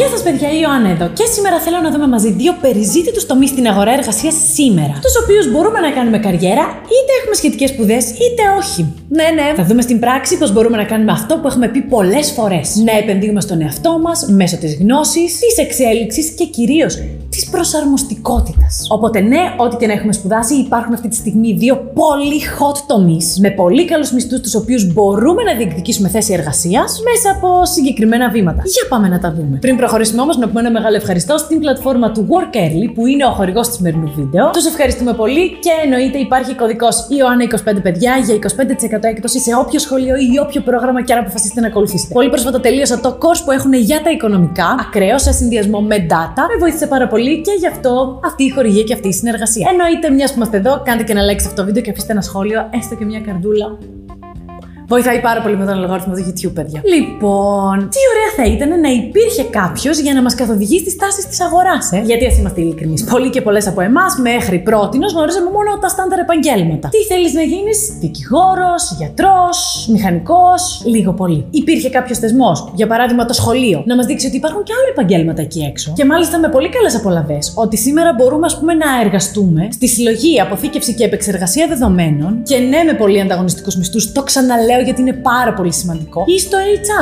[0.00, 1.06] Γεια σας, παιδιά, η Ιωάννα εδώ.
[1.08, 4.94] Και σήμερα θέλω να δούμε μαζί δύο περιζήτητους τομείς στην αγορά εργασίας σήμερα.
[5.02, 6.64] Τους οποίους μπορούμε να κάνουμε καριέρα,
[6.94, 8.82] είτε έχουμε σχετικές σπουδές, είτε όχι.
[9.08, 9.54] Ναι, ναι.
[9.56, 12.76] Θα δούμε στην πράξη πώς μπορούμε να κάνουμε αυτό που έχουμε πει πολλές φορές.
[12.84, 16.98] Να επενδύουμε στον εαυτό μας μέσω της γνώσης, της εξέλιξης και κυρίως
[17.30, 18.86] της προσαρμοστικότητας.
[18.90, 23.38] Οπότε, ναι, ό,τι και να έχουμε σπουδάσει, υπάρχουν αυτή τη στιγμή δύο πολύ hot τομείς
[23.40, 28.62] με πολύ καλούς μισθούς, τους οποίους μπορούμε να διεκδικήσουμε θέση εργασίας μέσα από συγκεκριμένα βήματα.
[28.64, 29.58] Για πάμε να τα δούμε.
[29.60, 33.24] Πριν προχωρήσουμε όμως, να πούμε ένα μεγάλο ευχαριστώ στην πλατφόρμα του Work Early, που είναι
[33.24, 34.50] ο χορηγός του σημερινού βίντεο.
[34.50, 40.16] Τους ευχαριστούμε πολύ και εννοείται υπάρχει κωδικός Ιωάννα25 παιδιά για 25% έκπτωση σε όποιο σχολείο
[40.16, 42.14] ή όποιο πρόγραμμα και αν αποφασίσετε να ακολουθήσετε.
[42.14, 46.42] Πολύ πρόσφατα τελείωσα το course που έχουν για τα οικονομικά, ακραίο σε συνδυασμό με data.
[46.50, 49.68] Με βοήθησε πάρα πολύ και γι' αυτό αυτή η χορηγία και αυτή η συνεργασία.
[49.70, 52.12] Εννοείται, μιας που είμαστε εδώ, κάντε και ένα like σε αυτό το βίντεο και αφήστε
[52.12, 53.78] ένα σχόλιο, έστω και μια καρδούλα
[54.94, 56.80] Βοηθάει πάρα πολύ με τον αλγόριθμο του YouTube, παιδιά.
[56.94, 61.40] Λοιπόν, τι ωραία θα ήταν να υπήρχε κάποιος για να μας καθοδηγεί στις τάσεις της
[61.40, 63.04] αγοράς, ε; Γιατί ας είμαστε ειλικρινείς.
[63.04, 66.88] Πολλοί και πολλές από εμάς μέχρι πρώτη γνωρίζαμε μόνο τα στάνταρ επαγγέλματα.
[66.88, 71.46] Τι θέλεις να γίνεις, δικηγόρος, γιατρός, μηχανικός, λίγο πολύ.
[71.50, 75.42] Υπήρχε κάποιος θεσμός, για παράδειγμα το σχολείο, να μας δείξει ότι υπάρχουν και άλλα επαγγέλματα
[75.42, 75.92] εκεί έξω.
[75.96, 77.52] Και μάλιστα με πολύ καλές απολαυές.
[77.56, 82.82] Ότι σήμερα μπορούμε, ας πούμε, να εργαστούμε στη συλλογή, αποθήκευση και επεξεργασία δεδομένων και ναι,
[82.86, 86.56] με πολύ ανταγωνιστικούς μισθούς, το ξαναλέω γιατί είναι πάρα πολύ σημαντικό, ή στο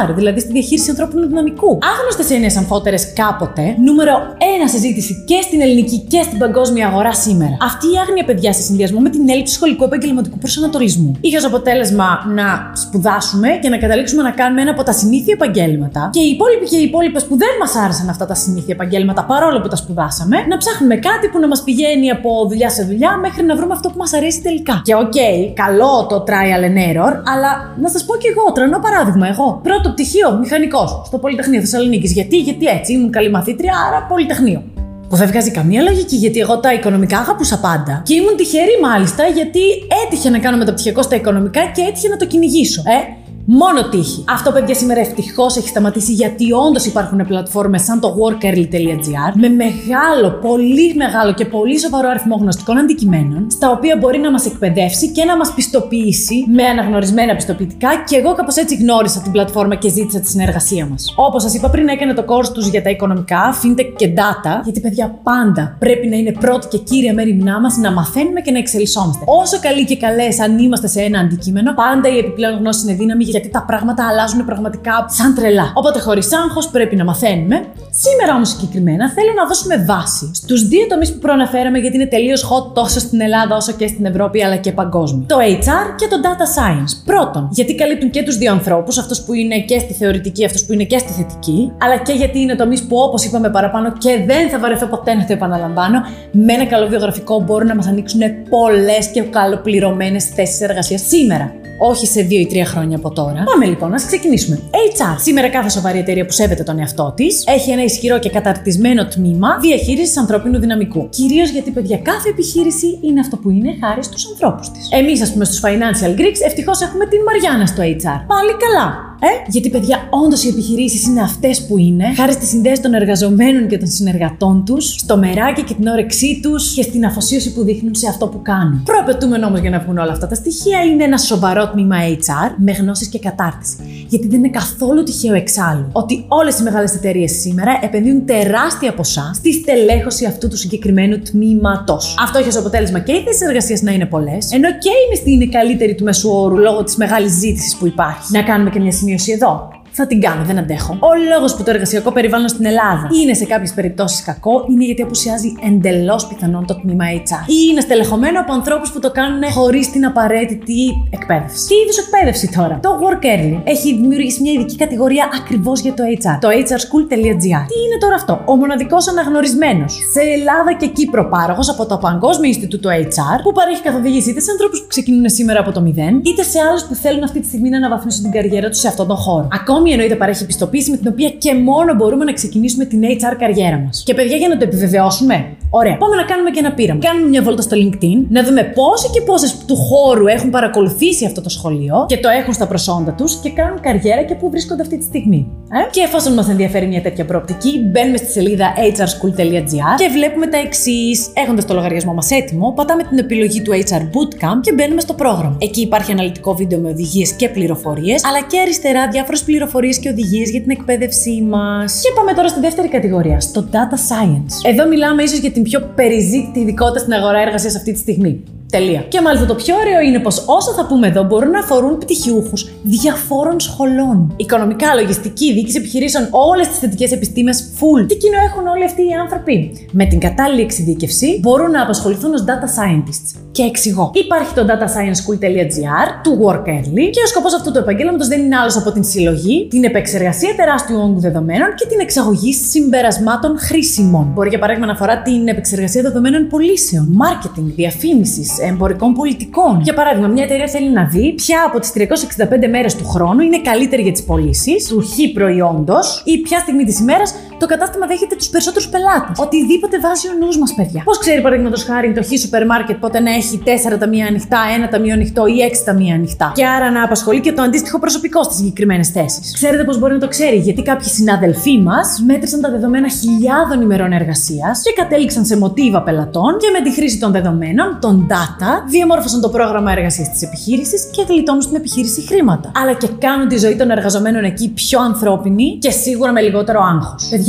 [0.08, 1.78] HR, δηλαδή στη διαχείριση ανθρώπινου δυναμικού.
[1.92, 4.12] Άγνωστες έννοιες αμφότερες κάποτε, νούμερο
[4.56, 7.56] ένα συζήτηση και στην ελληνική και στην παγκόσμια αγορά σήμερα.
[7.60, 12.08] Αυτή η άγνοια παιδιά σε συνδυασμό με την έλλειψη σχολικού επαγγελματικού προσανατολισμού είχε ως αποτέλεσμα
[12.34, 16.66] να σπουδάσουμε και να καταλήξουμε να κάνουμε ένα από τα συνήθεια επαγγέλματα και οι υπόλοιποι
[16.68, 20.36] και οι υπόλοιπες που δεν μας άρεσαν αυτά τα συνήθεια επαγγέλματα παρόλο που τα σπουδάσαμε,
[20.48, 23.88] να ψάχνουμε κάτι που να μας πηγαίνει από δουλειά σε δουλειά μέχρι να βρούμε αυτό
[23.88, 24.80] που μας αρέσει τελικά.
[24.84, 28.78] Και OK, okay, καλό το trial and error, αλλά να σας πω κι εγώ, τρανό
[28.78, 29.28] παράδειγμα.
[29.28, 32.12] Εγώ, πρώτο πτυχίο, μηχανικός, στο Πολυτεχνείο Θεσσαλονίκης.
[32.12, 34.62] Γιατί, γιατί έτσι, ήμουν καλή μαθήτρια, άρα Πολυτεχνείο.
[35.08, 38.02] Που δεν βγάζει καμία λογική γιατί εγώ τα οικονομικά αγαπούσα πάντα.
[38.04, 39.60] Και ήμουν τυχερή μάλιστα γιατί
[40.04, 42.82] έτυχε να κάνω μεταπτυχιακό στα οικονομικά και έτυχε να το κυνηγήσω.
[42.86, 44.24] Ε, Μόνο τύχη.
[44.28, 50.30] Αυτό, παιδιά, σήμερα ευτυχώς έχει σταματήσει γιατί όντως υπάρχουν πλατφόρμες σαν το workearly.gr με μεγάλο,
[50.40, 55.24] πολύ μεγάλο και πολύ σοβαρό αριθμό γνωστικών αντικειμένων, στα οποία μπορεί να μας εκπαιδεύσει και
[55.24, 57.88] να μας πιστοποιήσει με αναγνωρισμένα πιστοποιητικά.
[58.06, 61.14] Και εγώ κάπως έτσι γνώρισα την πλατφόρμα και ζήτησα τη συνεργασία μας.
[61.16, 64.80] Όπως σας είπα πριν, έκανε το course τους για τα οικονομικά, fintech και data, γιατί,
[64.80, 69.24] παιδιά, πάντα πρέπει να είναι πρώτη και κύρια μέρημνά μας να μαθαίνουμε και να εξελισσόμαστε.
[69.26, 73.24] Όσο καλοί και καλές αν είμαστε σε ένα αντικείμενο, πάντα η επιπλέον γνώση είναι δύναμη
[73.38, 75.72] γιατί τα πράγματα αλλάζουν πραγματικά σαν τρελά.
[75.74, 77.56] Οπότε χωρίς άγχος πρέπει να μαθαίνουμε.
[77.90, 82.42] Σήμερα όμως συγκεκριμένα θέλω να δώσουμε βάση στους δύο τομείς που προαναφέραμε γιατί είναι τελείως
[82.50, 85.26] hot τόσο στην Ελλάδα όσο και στην Ευρώπη αλλά και παγκόσμια.
[85.26, 86.92] Το HR και το Data Science.
[87.04, 90.72] Πρώτον, γιατί καλύπτουν και τους δύο ανθρώπους, αυτό που είναι και στη θεωρητική, αυτό που
[90.72, 94.48] είναι και στη θετική, αλλά και γιατί είναι τομείς που όπως είπαμε παραπάνω και δεν
[94.50, 96.00] θα βαρεθώ ποτέ να το επαναλαμβάνω,
[96.32, 98.20] με ένα καλό βιογραφικό μπορούν να μας ανοίξουν
[98.50, 103.42] πολλές και καλοπληρωμένες θέσεις εργασίας σήμερα όχι σε δύο ή τρία χρόνια από τώρα.
[103.44, 104.60] Πάμε λοιπόν, να ξεκινήσουμε.
[104.72, 105.16] HR.
[105.20, 109.58] Σήμερα κάθε σοβαρή εταιρεία που σέβεται τον εαυτό της έχει ένα ισχυρό και καταρτισμένο τμήμα
[109.60, 111.08] διαχείρισης ανθρώπινου δυναμικού.
[111.08, 114.88] Κυρίως γιατί, παιδιά, κάθε επιχείρηση είναι αυτό που είναι χάρη στους ανθρώπους της.
[114.90, 118.20] Εμείς, ας πούμε, στους Financial Greeks, ευτυχώς έχουμε την Μαριάννα στο HR.
[118.26, 119.08] Πάλι καλά.
[119.20, 123.68] Ε; Γιατί, παιδιά, όντως οι επιχειρήσεις είναι αυτές που είναι, χάρη στη συνδέση των εργαζομένων
[123.68, 127.94] και των συνεργατών τους, στο μεράκι και την όρεξή τους και στην αφοσίωση που δείχνουν
[127.94, 128.82] σε αυτό που κάνουν.
[128.84, 132.72] Προαπαιτούμενο όμως για να βγουν όλα αυτά τα στοιχεία είναι ένα σοβαρό τμήμα HR με
[132.72, 133.76] γνώσεις και κατάρτιση.
[134.08, 139.30] Γιατί δεν είναι καθόλου τυχαίο εξάλλου ότι όλες οι μεγάλες εταιρείες σήμερα επενδύουν τεράστια ποσά
[139.34, 142.16] στη στελέχωση αυτού του συγκεκριμένου τμήματος.
[142.22, 145.50] Αυτό έχει ως αποτέλεσμα και οι θέσεις εργασίας να είναι πολλές, ενώ και είναι στην
[145.50, 148.32] καλύτερη του μεσού όρου λόγω της μεγάλης ζήτησης που υπάρχει.
[148.32, 150.92] Να κάνουμε και μια σημείωση εδώ θα την κάνω, δεν αντέχω.
[151.00, 155.02] Ο λόγος που το εργασιακό περιβάλλον στην Ελλάδα είναι σε κάποιες περιπτώσεις κακό είναι γιατί
[155.02, 157.48] απουσιάζει εντελώς πιθανόν το τμήμα HR.
[157.50, 161.66] Ή είναι στελεχωμένο από ανθρώπους που το κάνουν χωρίς την απαραίτητη εκπαίδευση.
[161.66, 162.78] Τι είδους εκπαίδευση τώρα.
[162.82, 166.38] Το Work Early έχει δημιουργήσει μια ειδική κατηγορία ακριβώς για το HR.
[166.40, 167.62] Το hrschool.gr.
[167.70, 172.48] Τι είναι τώρα αυτό; Ο μοναδικός αναγνωρισμένος σε Ελλάδα και Κύπρο πάροχος από το Παγκόσμιο
[172.48, 176.42] Ινστιτούτο HR που παρέχει καθοδήγηση είτε σε ανθρώπους που ξεκινούν σήμερα από το μηδέν, είτε
[176.42, 179.16] σε άλλους που θέλουν αυτή τη στιγμή να αναβαθμίσουν την καριέρα τους σε αυτόν τον
[179.16, 179.48] χώρο.
[179.52, 183.36] Ακόμη ακόμη εννοείται παρέχει πιστοποίηση με την οποία και μόνο μπορούμε να ξεκινήσουμε την HR
[183.38, 184.02] καριέρα μας.
[184.06, 185.96] Και παιδιά, για να το επιβεβαιώσουμε, Ωραία.
[185.96, 187.00] Πάμε να κάνουμε και ένα πείραμα.
[187.00, 191.40] Κάνουμε μια βόλτα στο LinkedIn, να δούμε πόσοι και πόσες του χώρου έχουν παρακολουθήσει αυτό
[191.40, 194.98] το σχολείο και το έχουν στα προσόντα τους και κάνουν καριέρα και πού βρίσκονται αυτή
[194.98, 195.46] τη στιγμή.
[195.72, 200.58] Ε; Και εφόσον μας ενδιαφέρει μια τέτοια προοπτική, μπαίνουμε στη σελίδα hrschool.gr και βλέπουμε τα
[200.58, 201.30] εξής.
[201.34, 205.56] Έχοντας το λογαριασμό μας έτοιμο, πατάμε την επιλογή του HR Bootcamp και μπαίνουμε στο πρόγραμμα.
[205.60, 210.50] Εκεί υπάρχει αναλυτικό βίντεο με οδηγίες και πληροφορίες, αλλά και αριστερά διάφορες πληροφορίες και οδηγίες
[210.50, 212.00] για την εκπαίδευσή μας.
[212.02, 214.70] Και πάμε τώρα στη δεύτερη κατηγορία, στο Data Science.
[214.70, 218.42] Εδώ μιλάμε ίσως για την πιο περιζήτητη ειδικότητα στην αγορά εργασίας αυτή τη στιγμή.
[218.70, 219.00] Τελεία.
[219.00, 222.70] Και μάλιστα το πιο ωραίο είναι πως όσα θα πούμε εδώ μπορούν να αφορούν πτυχιούχους
[222.82, 224.32] διαφόρων σχολών.
[224.36, 228.06] Οικονομικά, λογιστική, διοίκηση επιχειρήσεων, όλες τις θετικές επιστήμες, full.
[228.08, 232.44] Τι κοινό έχουν όλοι αυτοί οι άνθρωποι; Με την κατάλληλη εξειδίκευση μπορούν να απασχοληθούν ως
[232.46, 233.47] data scientists.
[233.58, 234.10] Και εξηγώ.
[234.14, 238.76] Υπάρχει το datascienceschool.gr του Work Early και ο σκοπός αυτού του επαγγέλματος δεν είναι άλλος
[238.76, 244.30] από την συλλογή, την επεξεργασία τεράστιου όγκου δεδομένων και την εξαγωγή συμπερασμάτων χρήσιμων.
[244.34, 249.80] Μπορεί για παράδειγμα να αφορά την επεξεργασία δεδομένων πωλήσεων, marketing, διαφήμισης, εμπορικών πολιτικών.
[249.82, 253.60] Για παράδειγμα, μια εταιρεία θέλει να δει ποια από τις 365 μέρες του χρόνου είναι
[253.60, 258.34] καλύτερη για τις πωλήσεις του χ προϊόντος ή ποια στιγμή της ημέρας το κατάστημα δέχεται
[258.36, 259.38] τους περισσότερους πελάτες.
[259.44, 261.02] Οτιδήποτε βάζει ο νους μας, παιδιά.
[261.04, 264.88] Πώς ξέρει, παραδείγματος χάρη, το χ σούπερ μάρκετ πότε να έχει 4 ταμεία ανοιχτά, ένα
[264.88, 266.52] ταμείο ανοιχτό ή 6 ταμεία ανοιχτά.
[266.54, 269.52] Και άρα να απασχολεί και το αντίστοιχο προσωπικό στις συγκεκριμένες θέσεις.
[269.52, 274.12] Ξέρετε πώς μπορεί να το ξέρει, γιατί κάποιοι συναδελφοί μας μέτρησαν τα δεδομένα χιλιάδων ημερών
[274.12, 279.40] εργασίας και κατέληξαν σε μοτίβα πελατών και με τη χρήση των δεδομένων, των data, διαμόρφωσαν
[279.40, 282.72] το πρόγραμμα εργασίας της επιχείρησης και γλιτώνουν στην επιχείρηση χρήματα.
[282.80, 287.28] Αλλά και κάνουν τη ζωή των εργαζομένων εκεί πιο ανθρώπινη και σίγουρα με λιγότερο άγχος.
[287.30, 287.47] Παιδιά,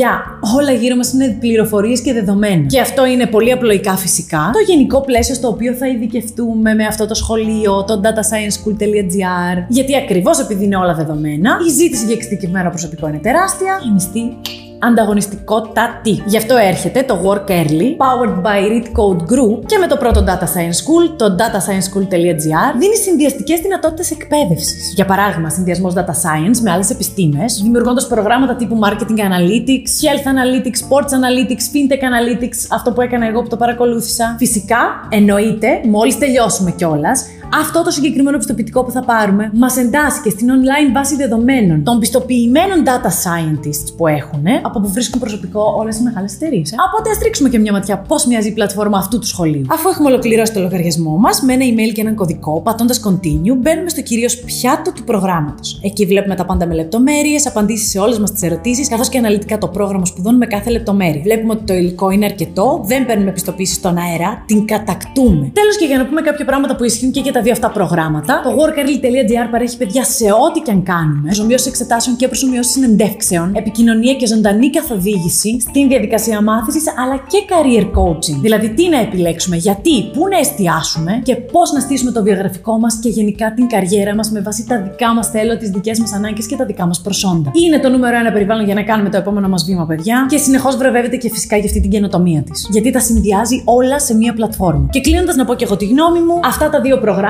[0.57, 2.65] όλα γύρω μας είναι πληροφορίες και δεδομένα.
[2.65, 4.49] Και αυτό είναι πολύ απλοϊκά φυσικά.
[4.53, 9.65] Το γενικό πλαίσιο στο οποίο θα ειδικευτούμε με αυτό το σχολείο, το datascienceschool.gr.
[9.67, 14.37] Γιατί ακριβώς επειδή είναι όλα δεδομένα, η ζήτηση για εξειδικευμένο προσωπικό είναι τεράστια, η μισθή
[14.79, 16.23] ανταγωνιστικότατη.
[16.25, 20.23] Γι' αυτό έρχεται το Work Early, powered by Read Code Group και με το πρώτο
[20.27, 24.93] Data Science School, το datascienceschool.gr, δίνει συνδυαστικές δυνατότητες εκπαίδευσης.
[24.95, 30.79] Για παράδειγμα, συνδυασμός Data Science με άλλες επιστήμες, δημιουργώντας προγράμματα τύπου Marketing Analytics, Health Analytics,
[30.85, 34.35] Sports Analytics, FinTech Analytics, αυτό που έκανα εγώ που το παρακολούθησα.
[34.37, 40.47] Φυσικά, εννοείται, μόλις τελειώσουμε κιόλας, αυτό το συγκεκριμένο πιστοποιητικό που θα πάρουμε μας εντάσσει στην
[40.49, 46.03] online βάση δεδομένων των πιστοποιημένων data scientists που έχουν, από που βρίσκουν προσωπικό όλες οι
[46.03, 46.71] μεγάλες εταιρείες.
[46.71, 46.75] Ε.
[46.87, 49.65] Οπότε α ρίξουμε και μια ματιά πώς μοιάζει η πλατφόρμα αυτού του σχολείου.
[49.67, 53.89] Αφού έχουμε ολοκληρώσει το λογαριασμό μας με ένα email και έναν κωδικό, πατώντας continue, μπαίνουμε
[53.89, 55.79] στο κυρίως πιάτο του προγράμματος.
[55.83, 59.57] Εκεί βλέπουμε τα πάντα με λεπτομέρειες, απαντήσεις σε όλες μας τις ερωτήσεις, καθώς και αναλυτικά
[59.57, 61.21] το πρόγραμμα σπουδών με κάθε λεπτομέρεια.
[61.21, 65.51] Βλέπουμε ότι το υλικό είναι αρκετό, δεν παίρνουμε πιστοποίηση στον αέρα, την κατακτούμε.
[65.53, 68.41] Τέλος και για να πούμε κάποια πράγματα που ισχύουν και για τα δύο αυτά προγράμματα,
[68.43, 74.13] το workearly.gr παρέχει παιδιά σε ό,τι και αν κάνουμε, προσωμείωση εξετάσεων και προσωμείωση συνεντεύξεων, επικοινωνία
[74.13, 78.39] και ζωντανή καθοδήγηση στην διαδικασία μάθησης αλλά και career coaching.
[78.41, 82.99] Δηλαδή, τι να επιλέξουμε, γιατί, πού να εστιάσουμε και πώς να στήσουμε το βιογραφικό μας
[83.01, 86.45] και γενικά την καριέρα μας με βάση τα δικά μας θέλω, τις δικές μας ανάγκες
[86.45, 87.51] και τα δικά μας προσόντα.
[87.65, 90.75] Είναι το νούμερο ένα περιβάλλον για να κάνουμε το επόμενο μας βήμα, παιδιά, και συνεχώς
[90.77, 92.67] βρεβεύεται και φυσικά για αυτή την καινοτομία της.
[92.71, 94.87] Γιατί τα συνδυάζει όλα σε μία πλατφόρμα.
[94.91, 97.28] Και κλείνοντας να πω και εγώ τη γνώμη μου, αυτά τα δύο προγράμματα,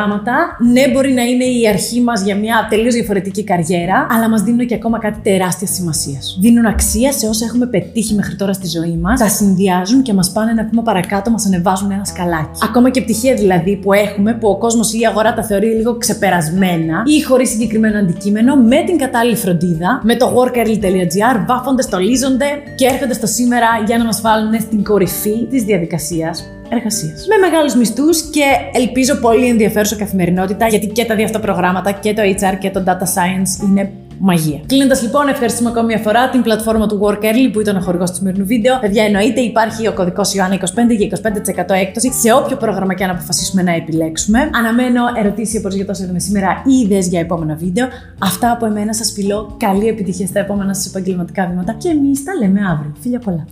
[0.71, 4.67] ναι, μπορεί να είναι η αρχή μας για μια τελείως διαφορετική καριέρα, αλλά μας δίνουν
[4.67, 6.19] και ακόμα κάτι τεράστια σημασία.
[6.39, 10.31] Δίνουν αξία σε όσα έχουμε πετύχει μέχρι τώρα στη ζωή μας, τα συνδυάζουν και μας
[10.31, 12.59] πάνε ένα βήμα παρακάτω, μας ανεβάζουν ένα σκαλάκι.
[12.63, 15.97] Ακόμα και πτυχία δηλαδή που έχουμε, που ο κόσμος ή η αγορά τα θεωρεί λίγο
[15.97, 22.85] ξεπερασμένα ή χωρίς συγκεκριμένο αντικείμενο, με την κατάλληλη φροντίδα, με το workearly.gr, βάφονται, στολίζονται και
[22.85, 27.27] έρχονται στο σήμερα για να μας βάλουν στην κορυφή της διαδικασίας εργασίας.
[27.27, 28.43] Με μεγάλους μισθούς και
[28.73, 32.83] ελπίζω πολύ ενδιαφέρουσα καθημερινότητα, γιατί και τα δύο αυτά προγράμματα, και το HR και το
[32.85, 34.59] Data Science είναι μαγεία.
[34.65, 38.09] Κλείνοντας λοιπόν, ευχαριστούμε ακόμη μια φορά την πλατφόρμα του Work Early που ήταν ο χορηγός
[38.09, 38.79] του σημερινού βίντεο.
[38.79, 40.61] Παιδιά, εννοείται υπάρχει ο κωδικός Ιωάννα 25
[40.97, 41.19] για
[41.67, 44.49] 25% έκπτωση σε όποιο πρόγραμμα και αν αποφασίσουμε να επιλέξουμε.
[44.53, 47.87] Αναμένω ερωτήσεις όπως για τόσο είδαμε σήμερα ή ιδέες για επόμενα βίντεο.
[48.19, 49.55] Αυτά από εμένα σας φιλώ.
[49.59, 52.93] Καλή επιτυχία στα επόμενα σας επαγγελματικά βήματα και εμείς τα λέμε αύριο.
[52.99, 53.45] Φιλιά πολλά.